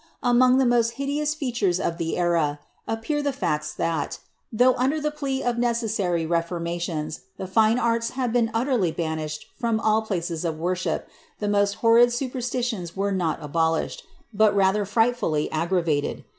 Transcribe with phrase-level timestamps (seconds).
[0.17, 2.57] * Among the most liideous fintures of the era,
[2.87, 4.17] appear the facts that^
[4.51, 9.45] though under the plea of ne cessary reformations, the fine arts had been utterly banished
[9.59, 14.03] from all places of worship, the most horrid supersiitions were not abolished,
[14.33, 16.23] but rather frightfully aggravated.